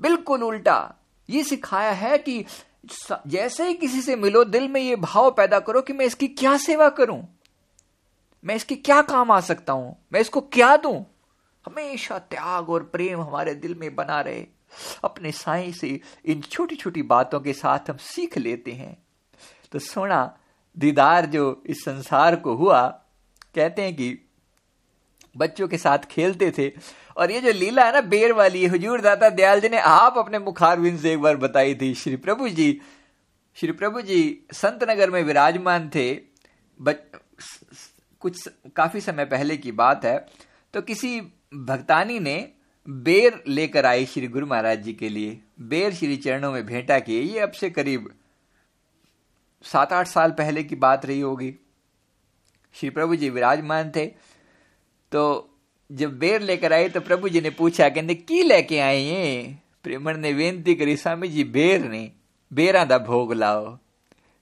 [0.00, 0.94] बिल्कुल उल्टा।
[1.30, 2.44] ये सिखाया है कि
[3.26, 6.56] जैसे ही किसी से मिलो, दिल में ये भाव पैदा करो कि मैं इसकी क्या
[6.56, 7.22] सेवा करूँ?
[8.44, 9.96] मैं इसकी क्या काम आ सकता हूँ?
[10.12, 11.04] मैं इसको क्या दूँ?
[11.66, 14.46] हमेशा त्याग और प्रेम हमारे दिल में बना रहे।
[15.04, 18.96] अपने साई से इन छोटी छोटी बातों के साथ हम सीख लेते हैं।
[19.72, 20.38] तो सोना,
[20.78, 23.01] दीदार जो इस संसार को हुआ
[23.54, 24.18] कहते हैं कि
[25.36, 26.70] बच्चों के साथ खेलते थे।
[27.16, 30.38] और ये जो लीला है ना बेर वाली हुजूर दाता दयाल जी ने आप अपने
[30.38, 32.80] मुखारविंद से एक बार बताई थी। श्री प्रभु जी
[33.56, 36.12] श्री प्रभु जी संत नगर में विराजमान थे।
[36.80, 36.96] बच,
[38.20, 40.18] कुछ काफ़ी समय पहले की बात है।
[40.74, 41.20] तो किसी
[41.54, 42.36] भक्तानी ने
[42.88, 47.20] बेर लेकर आई श्री गुरु महाराज जी के लिए। बेर श्री चरणों में भेंटा किए
[47.20, 48.10] ये अब से करीब
[49.64, 51.54] सात आठ साल पहले की बात रही होगी।
[52.75, 54.05] श्री प्रभु जी विराजमान थे
[55.11, 55.23] तो
[55.91, 60.17] जब बेर लेकर आए तो प्रभु जी ने पूछा कहते की लेके आए ये प्रेमण
[60.17, 62.11] ने बेनती करी स्वामी जी बेर ने
[62.51, 63.77] बेरा दा भोग लाओ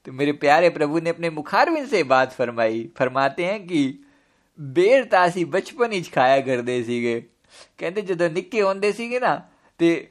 [0.05, 3.83] तो मेरे प्यारे प्रभु ने अपने मुखारविंद से बात फरमाई फरमाते हैं कि
[4.59, 7.21] बेर तासी बचपन ही खाया करते ਸੀਗੇ
[7.77, 10.07] ਕਹਿੰਦੇ ਜਦੋਂ ਨਿੱਕੇ ਹੁੰਦੇ ਸੀਗੇ ਨਾ ਤੇ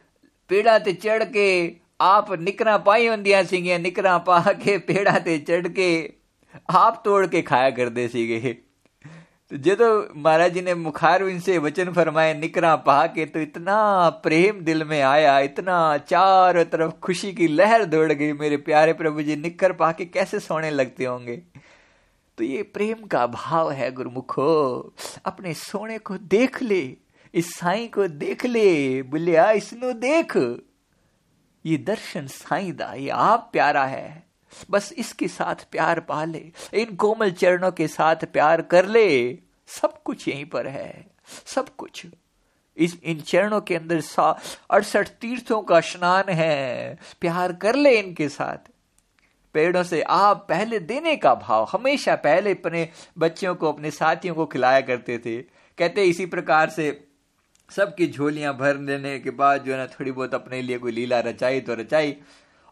[0.48, 5.68] ਪੇੜਾਂ ਤੇ ਚੜ ਕੇ ਆਪ ਨਿਕਰਾਂ ਪਾਈ ਹੁੰਦੀਆਂ ਸੀਗੀਆਂ ਨਿਕਰਾਂ ਪਾ ਕੇ ਪੇੜਾਂ ਤੇ ਚੜ
[5.68, 6.12] ਕੇ
[6.69, 8.57] आप तोड़ के खाया करते ਸੀਗੇ
[9.51, 9.85] तो जो तो
[10.15, 13.77] महाराज जी ने मुखार इनसे वचन फरमाए, निकरा पहा के तो इतना
[14.23, 19.21] प्रेम दिल में आया, इतना चारों तरफ़ खुशी की लहर दौड़ गई। मेरे प्यारे प्रभु
[19.21, 21.38] जी, निकर पहा के कैसे सोने लगते होंगे?
[22.38, 24.93] तो ये प्रेम का भाव है, गुरुमुखो,
[25.25, 26.81] अपने सोने को देख ले,
[27.33, 30.38] इस साई को देख ले, बुलिया, इसनु देख।
[31.65, 34.29] ये दर्शन साई दा, ये आप प्यारा है।
[34.71, 39.07] बस इसके साथ प्यार पा ले इन कोमल चरणों के साथ प्यार कर ले।
[39.67, 41.05] सब कुछ यहीं पर है,
[41.45, 42.05] सब कुछ।
[42.77, 44.01] इस, इन चरणों के अंदर
[44.71, 48.69] अड़सठ तीर्थों का स्नान है। प्यार कर ले इनके साथ।
[49.55, 54.45] पेड़ों से आप पहले देने का भाव, हमेशा पहले अपने बच्चों को, अपने साथियों को
[54.45, 55.41] खिलाया करते थे।
[55.77, 57.07] कहते इसी प्रकार से
[57.69, 61.19] सबकी झोलियाँ भर लेने के बाद जो है ना, थोड़ी बहुत अपने लिए कोई लीला
[61.19, 62.15] रचाई तो रचाई।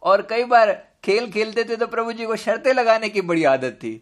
[0.04, 0.72] और कई बार
[1.04, 4.02] खेल खेलते थे तो प्रभु जी को शर्तें लगाने की बड़ी आदत थी।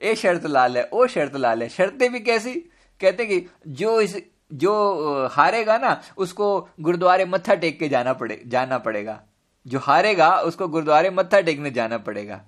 [0.00, 2.54] ए शर्त लाल है, ओ शर्त लाल है। शर्तें भी कैसी?
[3.00, 4.16] कहते कि जो इस,
[4.52, 9.20] जो हारेगा ना, उसको गुरुद्वारे मत्था टेक के जाना पड़े, जाना पड़ेगा।
[9.66, 12.40] जो हारेगा, उसको गुरुद्वारे मत्था टेकने जाना पड़ेगा।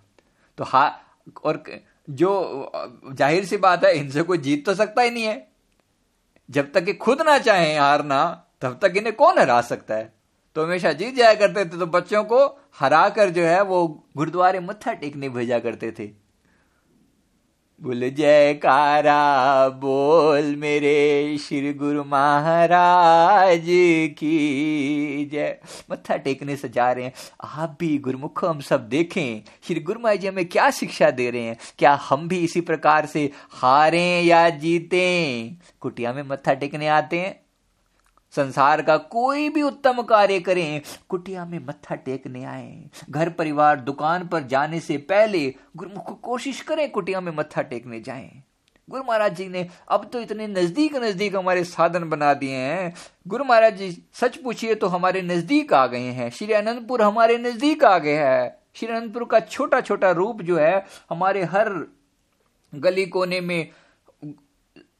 [0.58, 1.00] तो हा,
[1.44, 1.62] और
[2.10, 2.72] जो
[3.12, 5.46] ज़ाहिर सी बात है, इनसे कोई जीत तो सकता ही नहीं है।
[6.48, 8.20] जब तक कि खुद ना चाहे हारना,
[8.62, 10.12] तब तक इन्हें कौन हरा सकता है?
[10.54, 14.60] तो हमेशा जीत जाया करते थे तो बच्चों को हरा कर जो है वो गुरुद्वारे
[14.60, 16.28] मत्था टेकने भेजा करते थे।
[17.80, 23.64] बोल, जयकारा, बोल मेरे श्री गुरु महाराज
[24.18, 27.12] की जय। मत्था टेकने से जा रहे हैं।
[27.44, 31.42] आप भी गुरुमुख, हम सब देखें, श्री गुरु महाराज जी हमें क्या शिक्षा दे रहे
[31.42, 31.56] हैं?
[31.78, 35.56] क्या हम भी इसी प्रकार से हारें या जीतें?
[35.80, 37.47] कुटिया में मत्था टेकने आते हैं।
[38.32, 44.26] संसार का कोई भी उत्तम कार्य करें, कुटिया में मत्था टेकने आए। घर परिवार दुकान
[44.28, 48.30] पर जाने से पहले गुरुमुख कोशिश करें कुटिया में मत्था टेकने जाएँ।
[48.88, 52.94] गुरु महाराज जी ने, अब तो इतने नज़दीक नज़दीक हमारे साधन बना दिए हैं।
[53.28, 57.84] गुरु महाराज जी, सच पूछिए तो हमारे नज़दीक आ गए हैं। श्री अनंतपुर हमारे नज़दीक
[57.84, 61.70] आ गए हैं। श्री अनंतपुर का छोटा छोटा रूप जो है, हमारे हर
[62.72, 63.68] गली कोने में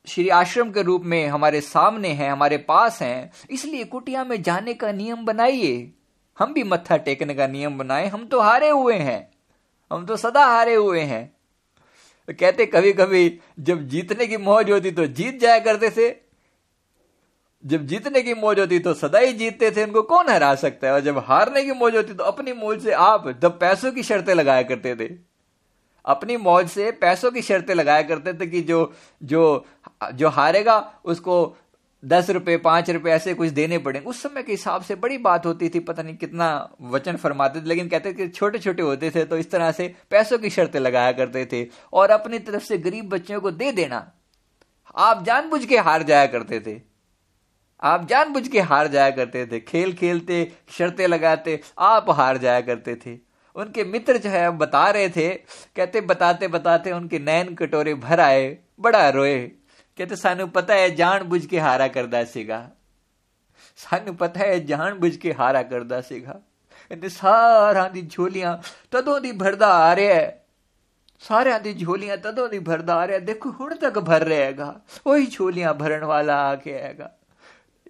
[0.08, 4.74] श्री आश्रम के रूप में हमारे सामने हैं, हमारे पास है, इसलिए कुटिया में जाने
[4.74, 5.92] का नियम बनाइए।
[6.38, 9.28] हम भी मत्था टेकने का नियम बनाए, हम तो हारे हुए हैं।
[9.90, 11.32] हम तो सदा हारे हुए हैं।
[12.28, 16.10] कहते कभी कभी जब जीतने की मौज होती तो जीत जाया करते थे।
[17.64, 20.92] जब जीतने की मौज होती तो सदा ही जीतते थे, उनको कौन हरा सकता है?
[20.92, 24.34] और जब हारने की मौज होती तो अपनी मौज से आप जब पैसों की शर्तें
[24.34, 25.08] लगाया करते थे।
[26.04, 28.92] अपनी मौज से पैसों की शर्तें लगाया करते थे कि जो
[29.22, 29.42] जो
[30.14, 31.56] जो हारेगा, उसको
[32.04, 35.46] दस रुपए, पाँच रुपए ऐसे कुछ देने पड़ेंगे। उस समय के हिसाब से बड़ी बात
[35.46, 39.24] होती थी, पता नहीं कितना वचन फरमाते थे, लेकिन कहते थे छोटे छोटे होते थे
[39.24, 43.08] तो इस तरह से पैसों की शर्तें लगाया करते थे। और अपनी तरफ़ से गरीब
[43.08, 44.12] बच्चों को दे देना।
[44.96, 46.80] आप जानबूझ के हार जाया करते थे।
[47.82, 52.96] आप जानबूझ के हार जाया करते थे। खेल खेलते, शर्तें लगाते, आप हार जाया करते
[52.96, 53.18] थे।
[53.56, 55.28] उनके मित्र जो है बता रहे थे,
[55.76, 59.50] कहते, बताते बताते उनके नैन कटोरे भर आए, बड़ा रोए।
[59.98, 62.68] ਕਹਿੰਦੇ ਸਾਨੂੰ ਪਤਾ ਹੈ ਜਾਣ ਬੁੱਝ ਕੇ ਹਾਰਾ ਕਰਦਾ ਸੀਗਾ
[63.78, 66.40] ਸਾਨੂੰ ਪਤਾ ਹੈ ਜਾਣ ਬੁੱਝ ਕੇ ਹਾਰਾ ਕਰਦਾ ਸੀਗਾ
[66.90, 68.56] ਇਹਨੇ ਸਾਰਿਆਂ ਦੀ ਝੋਲੀਆਂ
[68.90, 70.44] ਤਦੋਂ ਦੀ ਭਰਦਾ ਆ ਰਿਹਾ ਹੈ
[71.22, 74.74] ਸਾਰਿਆਂ ਦੀ ਝੋਲੀਆਂ ਤਦੋਂ ਦੀ ਭਰਦਾ ਆ ਰਿਹਾ ਦੇਖੋ ਹੁਣ ਤੱਕ ਭਰ ਰਹੇਗਾ
[75.06, 77.10] ਉਹੀ ਝੋਲੀਆਂ ਭਰਨ ਵਾਲਾ ਆ ਕੇ ਆਏਗਾ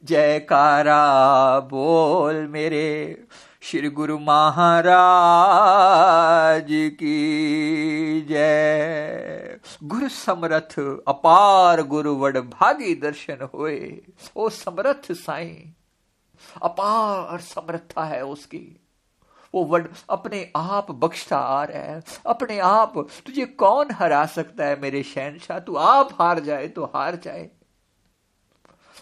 [0.05, 3.17] ਜੈਕਾਰਾ ਬੋਲ ਮੇਰੇ
[3.63, 14.01] श्री गुरु महाराज की जय। गुरु समरथ, अपार गुरु वड भागी दर्शन होए।
[14.37, 15.73] ओ समरथ साई,
[16.63, 18.81] अपार समर्थता है उसकी।
[19.55, 24.81] वो वड अपने आप बख्शता आ रहा है। अपने आप, तुझे कौन हरा सकता है
[24.81, 25.59] मेरे शहनशाह?
[25.59, 27.51] तू आप हार जाए तो हार जाए।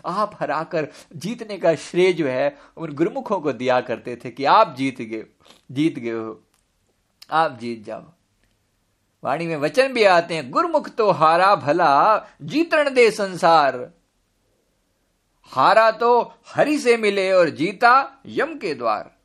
[0.04, 4.74] आप हराकर जीतने का श्रेय जो है उन गुरुमुखों को दिया करते थे कि आप
[4.78, 5.26] जीत गए
[5.70, 6.42] जीत गए हो।
[7.30, 8.04] आप जीत जाओ।
[9.24, 13.90] वाणी में वचन भी आते हैं, गुरुमुख तो हारा भला, जीतण दे संसार।
[15.44, 19.16] हारा तो हरि से मिले और जीता यम के द्वार।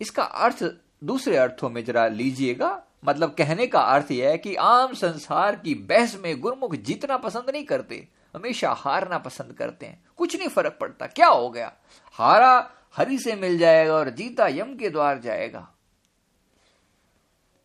[0.00, 0.64] इसका अर्थ
[1.04, 5.74] दूसरे अर्थों में जरा लीजिएगा। मतलब कहने का अर्थ यह है कि आम संसार की
[5.74, 10.76] बहस में गुरुमुख जीतना पसंद नहीं करते। हमेशा हारना पसंद करते हैं। कुछ नहीं फ़र्क
[10.80, 11.72] पड़ता, क्या हो गया?
[12.12, 15.68] हारा हरि से मिल जाएगा और जीता यम के द्वार जाएगा।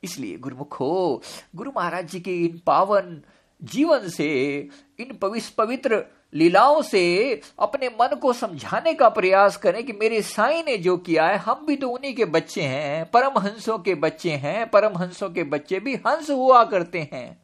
[0.04, 1.22] इसलिए गुरुमुखो
[1.56, 3.22] गुरु महाराज जी के इन पावन
[3.62, 5.18] जीवन से, इन
[5.58, 6.04] पवित्र
[6.34, 11.26] लीलाओं से अपने मन को समझाने का प्रयास करें कि मेरे साई ने जो किया
[11.28, 15.30] है, हम भी तो उन्हीं के बच्चे हैं परम हंसों के बच्चे हैं परम हंसों
[15.30, 17.42] के बच्चे भी हंस हुआ करते हैं।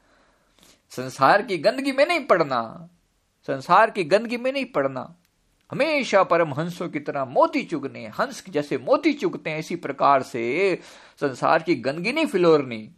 [0.91, 2.89] संसार की गंदगी में नहीं पड़ना।
[3.47, 5.15] संसार की गंदगी में नहीं पड़ना।
[5.71, 10.79] हमेशा परम हंसों की तरह मोती चुगने, हंस जैसे मोती चुगते हैं, इसी प्रकार से
[11.21, 12.89] संसार की गंदगी नहीं फिलोरनी।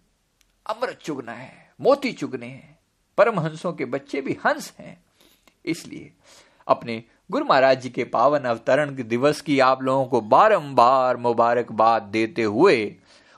[0.69, 2.79] अमृत चुगना है, मोती चुगने हैं।
[3.17, 5.03] परम हंसों के बच्चे भी हंस हैं।
[5.65, 6.13] इसलिए
[6.67, 12.43] अपने गुरु महाराज जी के पावन अवतरण दिवस की आप लोगों को बारंबार मुबारकबाद देते
[12.43, 12.95] हुए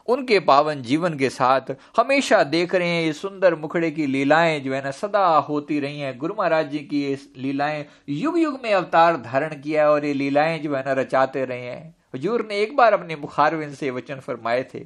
[0.10, 4.74] उनके पावन जीवन के साथ हमेशा देख रहे हैं ये सुंदर मुखड़े की लीलाएँ जो
[4.74, 8.74] है ना सदा होती रही हैं। गुरु महाराज जी की ये लीलाएँ युग युग में
[8.74, 12.60] अवतार धारण किया है और ये लीलाएँ जो है ना रचाते रहे हैं। हजूर ने
[12.60, 14.80] एक बार अपने मुखारविंद से वचन फरमाए थे।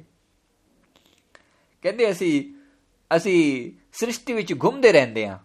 [1.84, 2.54] कहते असी
[3.10, 3.36] असी
[3.92, 5.40] सृष्टि विच घूमते रहते हैं।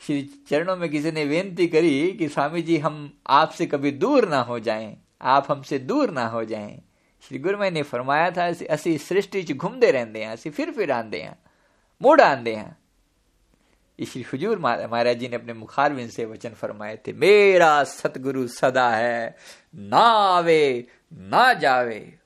[0.00, 4.40] श्री चरणों में किसी ने बेनती करी कि स्वामी जी, हम आपसे कभी दूर ना
[4.40, 6.82] हो जाएँ। आप हमसे दूर ना हो जाएँ।
[7.22, 11.20] श्री गुरु ने फरमाया था असि सृष्टि च घूमते रहते हैं असि फिर फिर आते
[11.20, 11.38] हैं,
[12.00, 12.76] मुड़ आते हैं।
[13.98, 19.36] श्री हजूर महाराज जी ने अपने मुखारविंद से वचन फरमाए थे, मेरा सतगुरु सदा है,
[19.74, 22.18] ना आवे, ना जावे।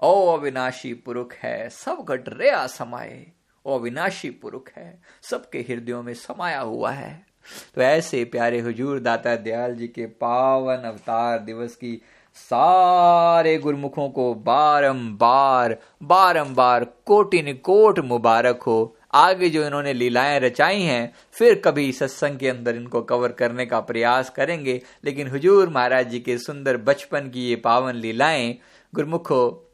[0.00, 3.26] ओ अविनाशी पुरुष है, सब घट रया समाये।
[3.64, 7.26] ओ अविनाशी पुरुष है, सबके हृदयों में समाया हुआ है।
[7.74, 12.00] तो ऐसे प्यारे हुजूर दाता दयाल जी के पावन अवतार दिवस की
[12.34, 21.14] सारे गुरमुखों को बारंबार बारंबार कोटिन कोट मुबारक हो। आगे जो इन्होंने लीलाएँ रचाई हैं,
[21.32, 26.20] फिर कभी सत्संग के अंदर इनको कवर करने का प्रयास करेंगे। लेकिन हुजूर महाराज जी
[26.20, 28.58] के सुंदर बचपन की ये पावन लीलाएँ,
[28.94, 29.70] गुरमुखो,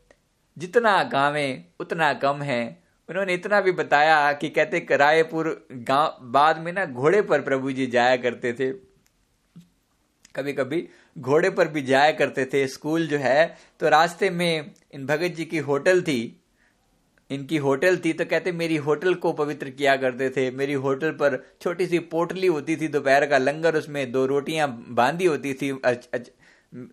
[0.58, 6.72] जितना गावे, उतना कम है। उन्होंने इतना भी बताया कि कहते रायपुर गाँव, बाद में
[6.72, 8.72] ना घोड़े पर प्रभु जी जाया करते थे।
[10.36, 15.06] कभी कभी घोड़े पर भी जाया करते थे स्कूल जो है तो रास्ते में इन
[15.06, 16.20] भगत जी की होटल थी।
[17.30, 21.36] इनकी होटल थी तो कहते मेरी होटल को पवित्र किया करते थे। मेरी होटल पर
[21.62, 26.08] छोटी सी पोटली होती थी दोपहर का लंगर उसमें दो रोटियाँ बांधी होती थी अच,
[26.14, 26.30] अच,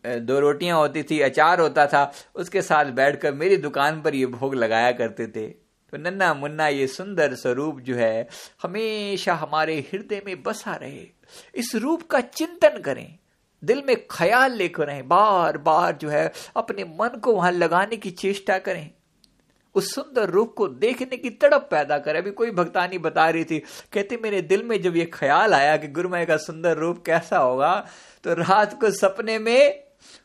[0.05, 4.55] दो रोटियाँ होती थी अचार होता था। उसके साथ बैठकर मेरी दुकान पर ये भोग
[4.55, 8.27] लगाया करते थे। तो नन्ना मुन्ना ये सुंदर स्वरूप जो है
[8.63, 11.05] हमेशा हमारे हृदय में बसा रहे।
[11.55, 13.17] इस रूप का चिंतन करें।
[13.65, 18.11] दिल में ख्याल लेकर रहें बार बार जो है अपने मन को वहाँ लगाने की
[18.11, 18.89] चेष्टा करें।
[19.75, 23.59] उस सुंदर रूप को देखने की तड़प पैदा करे। अभी कोई भक्तानी बता रही थी,
[23.93, 27.73] कहते, मेरे दिल में जब ये ख्याल आया कि गुरुमय का सुंदर रूप कैसा होगा
[28.23, 29.83] तो रात को सपने में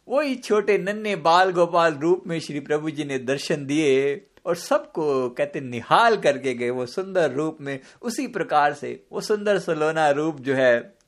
[0.09, 5.29] वही छोटे नन्हे बाल गोपाल रूप में श्री प्रभु जी ने दर्शन दिए और सबको,
[5.29, 10.41] कहते, निहाल करके गए वो सुंदर रूप में। उसी प्रकार से वो सुंदर सलोना रूप
[10.41, 11.00] जो है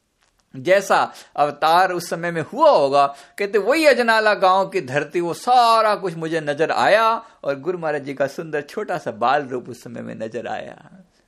[0.57, 3.07] जैसा अवतार उस समय में हुआ होगा,
[3.39, 8.03] कहते वही अजनाला गाँव की धरती, वो सारा कुछ मुझे नज़र आया और गुरु महाराज
[8.03, 10.77] जी का सुंदर छोटा सा बाल रूप उस समय में नज़र आया।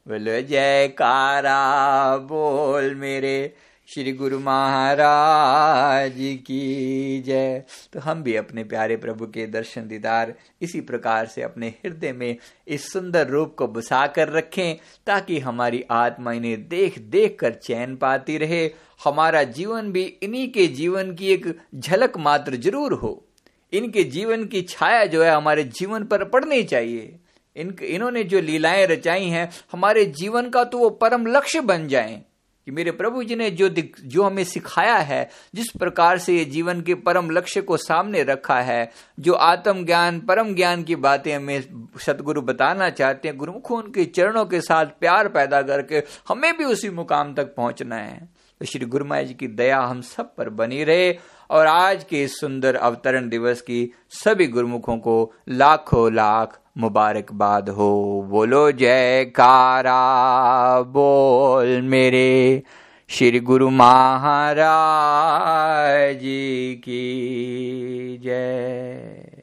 [0.06, 3.54] बोलो, जयकारा, बोल मेरे।
[3.88, 7.62] श्री गुरु महाराज की जय।
[7.92, 10.32] तो हम भी अपने प्यारे प्रभु के दर्शन दीदार
[10.62, 12.36] इसी प्रकार से अपने हृदय में
[12.68, 14.76] इस सुंदर रूप को बसा कर रखें,
[15.06, 18.64] ताकि हमारी आत्मा इन्हें देख देख कर चैन पाती रहे।
[19.04, 23.24] हमारा जीवन भी इन्हीं के जीवन की एक झलक मात्र ज़रूर हो।
[23.72, 27.18] इनके जीवन की छाया जो है हमारे जीवन पर पड़नी चाहिए।
[27.56, 32.22] इन इन्होंने जो लीलाएँ रचाई हैं, हमारे जीवन का तो वो परम लक्ष्य बन जाएँ।
[32.66, 33.68] कि मेरे प्रभु जी ने जो
[34.04, 38.60] जो हमें सिखाया है, जिस प्रकार से ये जीवन के परम लक्ष्य को सामने रखा
[38.60, 38.90] है,
[39.20, 41.64] जो आत्म ज्ञान, परम ज्ञान की बातें हमें
[42.00, 46.90] सतगुरु बताना चाहते हैं, गुरुमुखों उनके चरणों के साथ प्यार पैदा करके हमें भी उसी
[46.90, 48.28] मुकाम तक पहुँचना है।
[48.60, 51.18] तो श्री गुरु जी की दया हम सब पर बनी रहे
[51.50, 58.26] और आज के इस सुंदर अवतरण दिवस की सभी गुरुमुखों को लाखों लाख मुबारकबाद हो।
[58.30, 62.62] बोलो जयकारा बोल मेरे
[63.08, 69.33] श्री गुरु महाराज जी की जय।